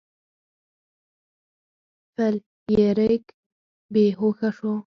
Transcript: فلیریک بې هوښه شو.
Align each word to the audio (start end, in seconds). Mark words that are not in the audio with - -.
فلیریک 2.15 3.25
بې 3.93 4.05
هوښه 4.19 4.49
شو. 4.57 4.73